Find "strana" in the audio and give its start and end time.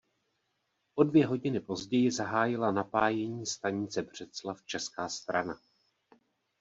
5.09-5.59